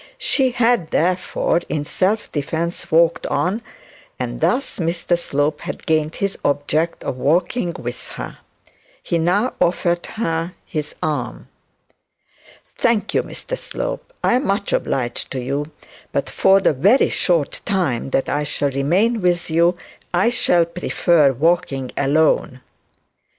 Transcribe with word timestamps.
She 0.17 0.49
had 0.49 0.87
therefore 0.87 1.61
in 1.69 1.85
self 1.85 2.31
defence 2.31 2.91
walked 2.91 3.27
on, 3.27 3.61
and 4.17 4.41
Mr 4.41 5.15
Slope 5.15 5.61
had 5.61 5.85
gained 5.85 6.15
his 6.15 6.39
object 6.43 7.03
of 7.03 7.17
walking 7.17 7.73
with 7.77 8.07
her. 8.13 8.39
He 9.03 9.19
now 9.19 9.53
offered 9.61 10.07
her 10.17 10.53
his 10.65 10.95
arm. 11.03 11.49
'Thank 12.79 13.13
you, 13.13 13.21
Mr 13.21 13.55
Slope, 13.55 14.11
I 14.23 14.33
am 14.33 14.47
much 14.47 14.73
obliged 14.73 15.29
to 15.33 15.39
you; 15.39 15.69
but 16.11 16.31
for 16.31 16.59
the 16.59 16.73
very 16.73 17.09
short 17.09 17.61
time 17.63 18.09
that 18.09 18.27
I 18.27 18.41
shall 18.41 18.71
remain 18.71 19.21
with 19.21 19.51
you 19.51 19.77
I 20.11 20.29
shall 20.29 20.65
prefer 20.65 21.31
walking 21.31 21.91
alone.' 21.95 22.61